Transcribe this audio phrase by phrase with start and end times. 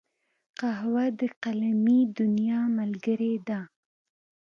[0.59, 3.59] قهوه د قلمي دنیا ملګرې ده